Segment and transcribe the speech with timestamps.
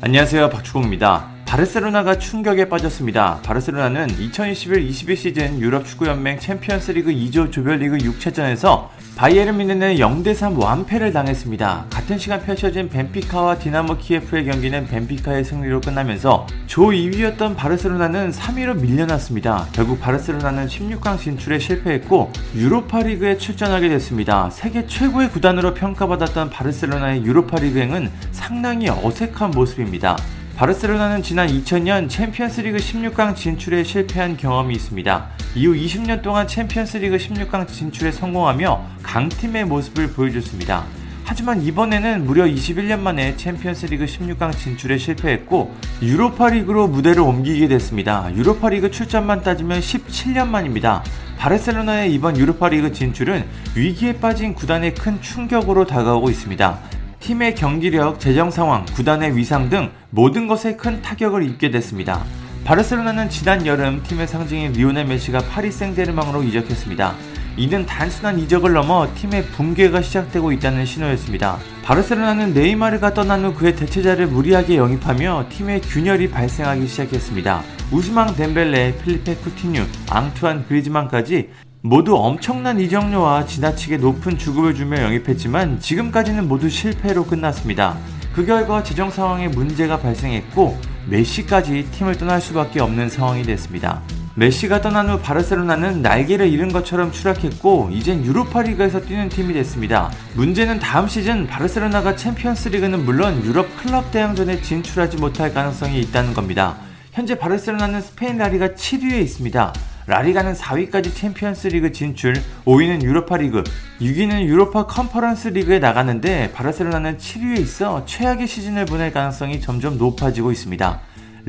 [0.00, 0.48] 안녕하세요.
[0.50, 1.28] 박주공입니다.
[1.48, 3.40] 바르셀로나가 충격에 빠졌습니다.
[3.42, 11.86] 바르셀로나는 2021-22 시즌 유럽 축구연맹 챔피언스리그 2조 조별리그 6차전에서 바이에른 뮌헨의 0대3 완패를 당했습니다.
[11.88, 19.68] 같은 시간 펼쳐진 벤피카와 디나모 키예프의 경기는 벤피카의 승리로 끝나면서 조 2위였던 바르셀로나는 3위로 밀려났습니다.
[19.72, 24.50] 결국 바르셀로나는 16강 진출에 실패했고 유로파리그에 출전하게 됐습니다.
[24.50, 30.18] 세계 최고의 구단으로 평가받았던 바르셀로나의 유로파리그행은 상당히 어색한 모습입니다.
[30.58, 35.28] 바르셀로나는 지난 2000년 챔피언스리그 16강 진출에 실패한 경험이 있습니다.
[35.54, 40.84] 이후 20년 동안 챔피언스리그 16강 진출에 성공하며 강팀의 모습을 보여줬습니다.
[41.22, 48.28] 하지만 이번에는 무려 21년 만에 챔피언스리그 16강 진출에 실패했고 유로파리그로 무대를 옮기게 됐습니다.
[48.34, 51.04] 유로파리그 출전만 따지면 17년 만입니다.
[51.38, 56.97] 바르셀로나의 이번 유로파리그 진출은 위기에 빠진 구단의 큰 충격으로 다가오고 있습니다.
[57.20, 62.24] 팀의 경기력, 재정 상황, 구단의 위상 등 모든 것에 큰 타격을 입게 됐습니다.
[62.64, 67.14] 바르셀로나는 지난 여름 팀의 상징인 리오넬 메시가 파리 생제르맹으로 이적했습니다.
[67.56, 71.58] 이는 단순한 이적을 넘어 팀의 붕괴가 시작되고 있다는 신호였습니다.
[71.82, 77.62] 바르셀로나는 네이마르가 떠난 후 그의 대체자를 무리하게 영입하며 팀의 균열이 발생하기 시작했습니다.
[77.90, 81.48] 우스망 덴벨레, 필리페 쿠티뉴, 앙투안 그리즈만까지
[81.88, 87.96] 모두 엄청난 이적료와 지나치게 높은 주급을 주며 영입했지만 지금까지는 모두 실패로 끝났습니다.
[88.34, 90.76] 그 결과 재정 상황에 문제가 발생했고
[91.08, 94.02] 메시까지 팀을 떠날 수밖에 없는 상황이 됐습니다.
[94.34, 100.12] 메시가 떠난 후 바르셀로나는 날개를 잃은 것처럼 추락했고 이젠 유로파리그에서 뛰는 팀이 됐습니다.
[100.34, 106.76] 문제는 다음 시즌 바르셀로나가 챔피언스리그는 물론 유럽 클럽 대항전에 진출하지 못할 가능성이 있다는 겁니다.
[107.12, 109.72] 현재 바르셀로나는 스페인 라리가 7위에 있습니다.
[110.08, 112.32] 라리가는 4위까지 챔피언스 리그 진출,
[112.64, 113.62] 5위는 유로파 리그,
[114.00, 121.00] 6위는 유로파 컨퍼런스 리그에 나갔는데 바르셀로나는 7위에 있어 최악의 시즌을 보낼 가능성이 점점 높아지고 있습니다.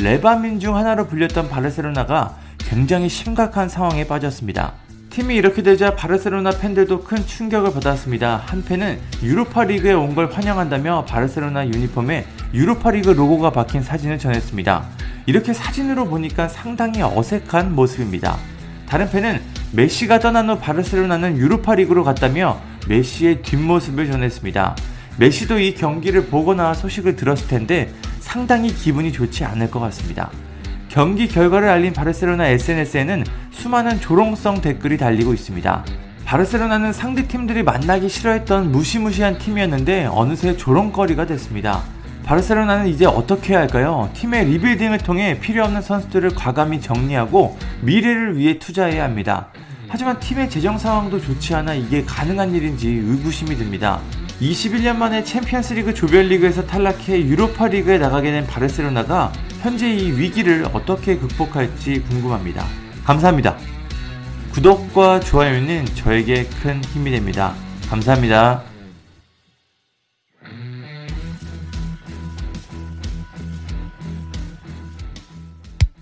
[0.02, 4.74] 레바민 중 하나로 불렸던 바르셀로나가 굉장히 심각한 상황에 빠졌습니다.
[5.10, 8.44] 팀이 이렇게 되자 바르셀로나 팬들도 큰 충격을 받았습니다.
[8.46, 14.86] 한 팬은 유로파 리그에 온 걸 환영한다며 바르셀로나 유니폼에 유로파 리그 로고가 박힌 사진을 전했습니다.
[15.26, 18.38] 이렇게 사진으로 보니까 상당히 어색한 모습입니다.
[18.90, 19.40] 다른 팬은
[19.72, 24.76] 메시가 떠난 후 바르셀로나는 유로파 리그로 갔다며 메시의 뒷모습을 전했습니다.
[25.18, 30.32] 메시도 이 경기를 보거나 소식을 들었을 텐데 상당히 기분이 좋지 않을 것 같습니다.
[30.88, 35.86] 경기 결과를 알린 바르셀로나 SNS에는 수많은 조롱성 댓글이 달리고 있습니다.
[36.26, 41.84] 바르셀로나는 상대 팀들이 만나기 싫어했던 무시무시한 팀이었는데 어느새 조롱거리가 됐습니다.
[42.30, 44.08] 바르셀로나는 이제 어떻게 해야 할까요?
[44.14, 49.48] 팀의 rebuilding을 통해 필요 없는 선수들을 과감히 정리하고 미래를 위해 투자해야 합니다.
[49.88, 54.00] 하지만 팀의 재정 상황도 좋지 않아 이게 가능한 일인지 의구심이 듭니다.
[54.42, 62.64] 21년 만에 챔피언스리그 조별리그에서 탈락해 유로파리그에 나가게 된 바르셀로나가 현재 이 위기를 어떻게 극복할지 궁금합니다.
[63.06, 63.58] 감사합니다.
[64.52, 67.56] 구독과 좋아요는 저에게 큰 힘이 됩니다.
[67.90, 68.69] 감사합니다.